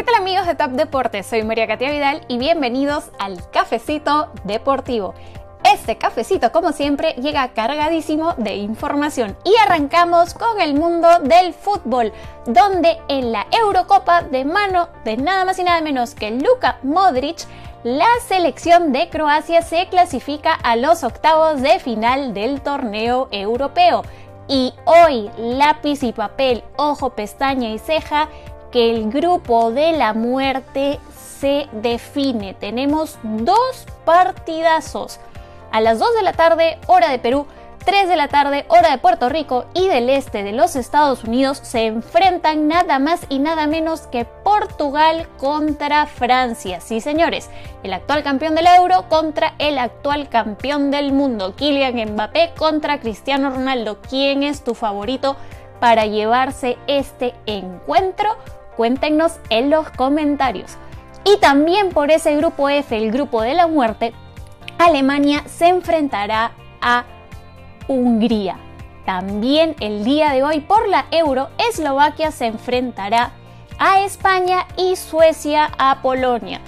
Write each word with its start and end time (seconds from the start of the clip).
¿Qué 0.00 0.04
tal 0.04 0.14
amigos 0.14 0.46
de 0.46 0.54
Top 0.54 0.70
Deportes? 0.70 1.26
Soy 1.26 1.42
María 1.42 1.66
Katia 1.66 1.90
Vidal 1.90 2.22
y 2.26 2.38
bienvenidos 2.38 3.10
al 3.18 3.38
Cafecito 3.50 4.32
Deportivo. 4.44 5.12
Este 5.62 5.98
cafecito, 5.98 6.52
como 6.52 6.72
siempre, 6.72 7.12
llega 7.16 7.52
cargadísimo 7.52 8.32
de 8.38 8.54
información 8.54 9.36
y 9.44 9.54
arrancamos 9.58 10.32
con 10.32 10.58
el 10.58 10.72
mundo 10.72 11.18
del 11.18 11.52
fútbol, 11.52 12.14
donde 12.46 12.96
en 13.08 13.30
la 13.30 13.46
Eurocopa 13.50 14.22
de 14.22 14.46
mano 14.46 14.88
de 15.04 15.18
nada 15.18 15.44
más 15.44 15.58
y 15.58 15.64
nada 15.64 15.82
menos 15.82 16.14
que 16.14 16.30
Luka 16.30 16.78
Modric, 16.82 17.36
la 17.84 18.08
selección 18.26 18.94
de 18.94 19.10
Croacia 19.10 19.60
se 19.60 19.86
clasifica 19.88 20.54
a 20.54 20.76
los 20.76 21.04
octavos 21.04 21.60
de 21.60 21.78
final 21.78 22.32
del 22.32 22.62
torneo 22.62 23.28
europeo. 23.32 24.02
Y 24.48 24.74
hoy, 24.84 25.30
lápiz 25.36 26.02
y 26.02 26.12
papel, 26.12 26.64
ojo, 26.76 27.10
pestaña 27.10 27.68
y 27.68 27.78
ceja, 27.78 28.28
que 28.70 28.90
el 28.90 29.10
grupo 29.10 29.70
de 29.70 29.92
la 29.92 30.12
muerte 30.12 31.00
se 31.40 31.68
define. 31.72 32.54
Tenemos 32.54 33.18
dos 33.22 33.86
partidazos. 34.04 35.20
A 35.72 35.80
las 35.80 35.98
2 35.98 36.14
de 36.16 36.22
la 36.22 36.32
tarde, 36.32 36.78
hora 36.86 37.10
de 37.10 37.18
Perú, 37.18 37.46
3 37.84 38.08
de 38.08 38.16
la 38.16 38.28
tarde, 38.28 38.66
hora 38.68 38.90
de 38.90 38.98
Puerto 38.98 39.28
Rico 39.28 39.64
y 39.72 39.88
del 39.88 40.10
este 40.10 40.42
de 40.42 40.52
los 40.52 40.76
Estados 40.76 41.24
Unidos, 41.24 41.60
se 41.62 41.86
enfrentan 41.86 42.68
nada 42.68 42.98
más 42.98 43.20
y 43.30 43.38
nada 43.38 43.66
menos 43.66 44.02
que 44.02 44.26
Portugal 44.26 45.26
contra 45.38 46.06
Francia. 46.06 46.80
Sí, 46.80 47.00
señores, 47.00 47.48
el 47.82 47.94
actual 47.94 48.22
campeón 48.22 48.54
del 48.54 48.66
Euro 48.66 49.08
contra 49.08 49.54
el 49.58 49.78
actual 49.78 50.28
campeón 50.28 50.90
del 50.90 51.12
mundo. 51.12 51.54
Kylian 51.56 52.12
Mbappé 52.12 52.52
contra 52.58 53.00
Cristiano 53.00 53.50
Ronaldo. 53.50 53.98
¿Quién 54.08 54.42
es 54.42 54.62
tu 54.62 54.74
favorito 54.74 55.36
para 55.80 56.04
llevarse 56.04 56.76
este 56.86 57.34
encuentro? 57.46 58.36
Cuéntenos 58.76 59.38
en 59.50 59.70
los 59.70 59.90
comentarios. 59.90 60.76
Y 61.24 61.38
también 61.38 61.90
por 61.90 62.10
ese 62.10 62.36
grupo 62.36 62.68
F, 62.68 62.96
el 62.96 63.12
grupo 63.12 63.42
de 63.42 63.54
la 63.54 63.66
muerte, 63.66 64.12
Alemania 64.78 65.42
se 65.46 65.68
enfrentará 65.68 66.52
a 66.80 67.04
Hungría. 67.88 68.56
También 69.04 69.76
el 69.80 70.04
día 70.04 70.32
de 70.32 70.42
hoy 70.42 70.60
por 70.60 70.88
la 70.88 71.06
Euro, 71.10 71.48
Eslovaquia 71.58 72.30
se 72.30 72.46
enfrentará 72.46 73.32
a 73.78 74.02
España 74.02 74.66
y 74.76 74.96
Suecia 74.96 75.70
a 75.78 76.00
Polonia. 76.00 76.60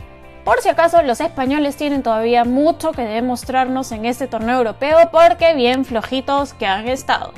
Por 0.45 0.61
si 0.61 0.69
acaso, 0.69 1.03
los 1.03 1.21
españoles 1.21 1.77
tienen 1.77 2.03
todavía 2.03 2.45
mucho 2.45 2.93
que 2.93 3.03
demostrarnos 3.03 3.93
en 3.93 4.07
este 4.07 4.27
torneo 4.27 4.59
europeo 4.59 4.99
porque 5.13 5.55
bien 5.55 5.85
flojitos 5.85 6.53
que 6.55 6.67
han 6.67 6.89
estado. 6.89 7.33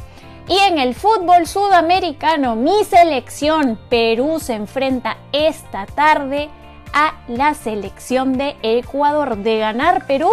Y 0.47 0.59
en 0.59 0.79
el 0.79 0.95
fútbol 0.95 1.47
sudamericano, 1.47 2.55
mi 2.55 2.85
selección 2.85 3.79
Perú 3.89 4.39
se 4.41 4.55
enfrenta 4.55 5.17
esta 5.33 5.87
tarde 5.87 6.51
a 6.93 7.15
la 7.29 7.55
selección 7.55 8.37
de 8.37 8.55
Ecuador. 8.63 9.39
De 9.39 9.59
ganar 9.59 10.07
Perú, 10.07 10.31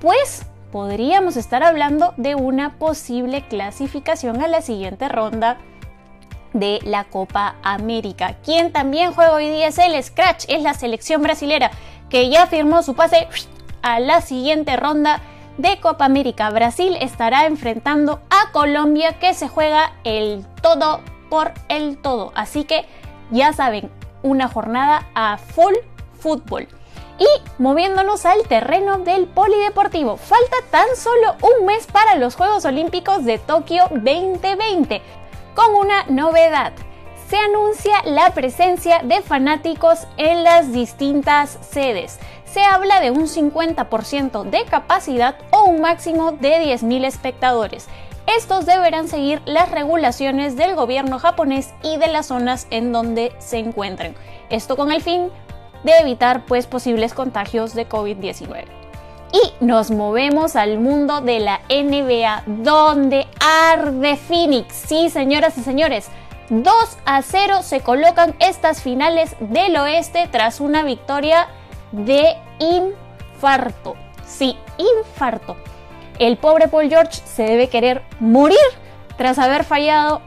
pues 0.00 0.44
podríamos 0.70 1.38
estar 1.38 1.62
hablando 1.62 2.12
de 2.18 2.34
una 2.34 2.78
posible 2.78 3.46
clasificación 3.48 4.42
a 4.42 4.48
la 4.48 4.60
siguiente 4.60 5.08
ronda 5.08 5.56
de 6.52 6.80
la 6.84 7.04
Copa 7.04 7.56
América. 7.62 8.36
Quien 8.44 8.72
también 8.72 9.14
juega 9.14 9.32
hoy 9.32 9.48
día 9.48 9.68
es 9.68 9.78
el 9.78 10.02
Scratch, 10.02 10.44
es 10.48 10.62
la 10.62 10.74
selección 10.74 11.22
brasilera 11.22 11.70
que 12.10 12.28
ya 12.28 12.46
firmó 12.46 12.82
su 12.82 12.94
pase 12.94 13.26
a 13.80 14.00
la 14.00 14.20
siguiente 14.20 14.76
ronda 14.76 15.22
de 15.58 15.80
Copa 15.80 16.04
América. 16.04 16.50
Brasil 16.50 16.96
estará 17.00 17.46
enfrentando 17.46 18.20
a 18.30 18.52
Colombia 18.52 19.18
que 19.18 19.34
se 19.34 19.48
juega 19.48 19.92
el 20.04 20.44
todo 20.62 21.00
por 21.30 21.52
el 21.68 21.98
todo. 21.98 22.32
Así 22.34 22.64
que 22.64 22.86
ya 23.30 23.52
saben, 23.52 23.90
una 24.22 24.48
jornada 24.48 25.06
a 25.14 25.38
full 25.38 25.74
fútbol. 26.18 26.68
Y 27.18 27.26
moviéndonos 27.62 28.26
al 28.26 28.42
terreno 28.46 28.98
del 28.98 29.26
polideportivo, 29.26 30.18
falta 30.18 30.56
tan 30.70 30.86
solo 30.96 31.34
un 31.40 31.64
mes 31.64 31.86
para 31.86 32.16
los 32.16 32.36
Juegos 32.36 32.66
Olímpicos 32.66 33.24
de 33.24 33.38
Tokio 33.38 33.84
2020, 33.90 35.00
con 35.54 35.74
una 35.74 36.04
novedad. 36.08 36.72
Se 37.28 37.36
anuncia 37.36 38.02
la 38.04 38.30
presencia 38.30 39.00
de 39.02 39.20
fanáticos 39.20 40.06
en 40.16 40.44
las 40.44 40.72
distintas 40.72 41.58
sedes. 41.60 42.20
Se 42.44 42.62
habla 42.62 43.00
de 43.00 43.10
un 43.10 43.26
50% 43.26 44.44
de 44.44 44.64
capacidad 44.64 45.34
o 45.50 45.64
un 45.64 45.80
máximo 45.80 46.30
de 46.30 46.64
10.000 46.64 47.04
espectadores. 47.04 47.88
Estos 48.36 48.64
deberán 48.64 49.08
seguir 49.08 49.42
las 49.44 49.72
regulaciones 49.72 50.56
del 50.56 50.76
gobierno 50.76 51.18
japonés 51.18 51.74
y 51.82 51.96
de 51.96 52.06
las 52.06 52.26
zonas 52.26 52.68
en 52.70 52.92
donde 52.92 53.32
se 53.38 53.58
encuentren. 53.58 54.14
Esto 54.48 54.76
con 54.76 54.92
el 54.92 55.02
fin 55.02 55.28
de 55.82 55.98
evitar 55.98 56.46
pues 56.46 56.68
posibles 56.68 57.12
contagios 57.12 57.74
de 57.74 57.88
COVID-19. 57.88 58.66
Y 59.32 59.64
nos 59.64 59.90
movemos 59.90 60.54
al 60.54 60.78
mundo 60.78 61.20
de 61.20 61.40
la 61.40 61.60
NBA, 61.68 62.44
donde 62.62 63.26
arde 63.40 64.16
Phoenix. 64.16 64.72
Sí, 64.72 65.10
señoras 65.10 65.58
y 65.58 65.62
señores, 65.62 66.08
2 66.48 66.98
a 67.04 67.22
0 67.22 67.62
se 67.62 67.80
colocan 67.80 68.34
estas 68.38 68.82
finales 68.82 69.36
del 69.40 69.76
oeste 69.76 70.28
tras 70.30 70.60
una 70.60 70.82
victoria 70.82 71.48
de 71.92 72.36
infarto. 72.58 73.94
Sí, 74.26 74.56
infarto. 74.78 75.56
El 76.18 76.36
pobre 76.36 76.68
Paul 76.68 76.88
George 76.88 77.20
se 77.24 77.44
debe 77.44 77.68
querer 77.68 78.02
morir 78.20 78.58
tras 79.16 79.38
haber 79.38 79.64
fallado 79.64 80.20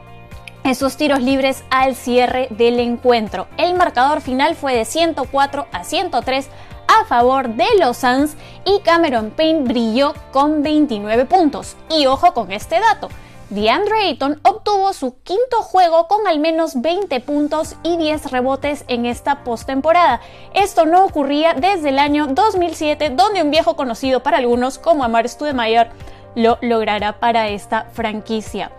esos 0.64 0.96
tiros 0.96 1.20
libres 1.20 1.64
al 1.70 1.94
cierre 1.94 2.48
del 2.50 2.78
encuentro. 2.80 3.48
El 3.56 3.74
marcador 3.74 4.20
final 4.20 4.54
fue 4.54 4.74
de 4.74 4.84
104 4.84 5.66
a 5.72 5.84
103 5.84 6.48
a 6.86 7.04
favor 7.06 7.48
de 7.50 7.66
los 7.78 7.98
Suns 7.98 8.34
y 8.64 8.80
Cameron 8.80 9.30
Payne 9.30 9.62
brilló 9.62 10.14
con 10.32 10.62
29 10.62 11.24
puntos. 11.24 11.76
Y 11.88 12.06
ojo 12.06 12.34
con 12.34 12.52
este 12.52 12.78
dato. 12.80 13.08
DeAndre 13.50 13.98
Ayton 14.04 14.40
obtuvo 14.44 14.92
su 14.92 15.20
quinto 15.24 15.62
juego 15.62 16.06
con 16.06 16.28
al 16.28 16.38
menos 16.38 16.80
20 16.80 17.18
puntos 17.20 17.74
y 17.82 17.96
10 17.96 18.30
rebotes 18.30 18.84
en 18.86 19.06
esta 19.06 19.42
postemporada. 19.42 20.20
Esto 20.54 20.86
no 20.86 21.04
ocurría 21.04 21.54
desde 21.54 21.88
el 21.88 21.98
año 21.98 22.28
2007, 22.28 23.10
donde 23.10 23.42
un 23.42 23.50
viejo 23.50 23.74
conocido 23.74 24.22
para 24.22 24.38
algunos 24.38 24.78
como 24.78 25.02
Amar 25.02 25.28
Studemayer 25.28 25.90
lo 26.36 26.58
logrará 26.60 27.18
para 27.18 27.48
esta 27.48 27.86
franquicia. 27.92 28.70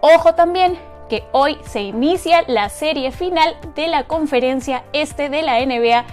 Ojo 0.00 0.34
también 0.34 0.78
que 1.10 1.24
hoy 1.32 1.58
se 1.66 1.82
inicia 1.82 2.44
la 2.46 2.70
serie 2.70 3.12
final 3.12 3.54
de 3.74 3.88
la 3.88 4.04
conferencia 4.04 4.84
este 4.94 5.28
de 5.28 5.42
la 5.42 5.60
NBA 5.60 6.04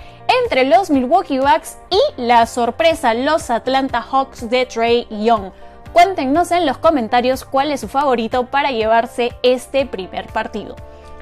entre 0.43 0.66
los 0.66 0.89
Milwaukee 0.89 1.39
Bucks 1.39 1.78
y 1.89 2.22
la 2.22 2.45
sorpresa 2.45 3.13
los 3.13 3.49
Atlanta 3.49 4.01
Hawks 4.01 4.49
de 4.49 4.66
Trey 4.66 5.07
Young. 5.09 5.51
Cuéntenos 5.94 6.52
en 6.52 6.66
los 6.66 6.78
comentarios 6.78 7.46
cuál 7.46 7.72
es 7.72 7.81
su 7.81 7.88
favorito 7.88 8.46
para 8.47 8.72
llevarse 8.72 9.34
este 9.44 9.85
primer 9.85 10.28
partido. 10.28 10.75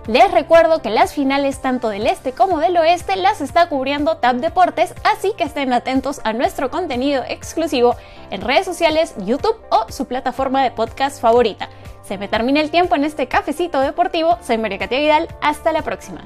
Les 0.08 0.32
recuerdo 0.32 0.82
que 0.82 0.90
las 0.90 1.14
finales 1.14 1.62
tanto 1.62 1.90
del 1.90 2.08
este 2.08 2.32
como 2.32 2.60
del 2.60 2.78
oeste 2.78 3.16
las 3.16 3.42
está 3.42 3.70
cubriendo 3.70 4.18
Tab 4.18 4.38
Deportes, 4.38 4.94
así 5.04 5.34
que 5.38 5.44
estén 5.44 5.72
atentos 5.72 6.20
a 6.24 6.34
nuestro 6.34 6.72
contenido 6.72 7.24
exclusivo 7.28 7.96
en 8.32 8.42
redes 8.42 8.66
sociales, 8.66 9.14
YouTube 9.18 9.58
o 9.70 9.92
su 9.92 10.06
plataforma 10.06 10.64
de 10.64 10.72
podcast 10.72 11.22
favorita. 11.22 11.70
Se 12.04 12.18
me 12.18 12.28
termina 12.28 12.60
el 12.60 12.72
tiempo 12.72 12.96
en 12.96 13.04
este 13.04 13.28
cafecito 13.28 13.82
deportivo. 13.82 14.40
Soy 14.42 14.58
María 14.58 14.88
Vidal. 14.88 15.28
Hasta 15.42 15.72
la 15.72 15.84
próxima. 15.84 16.22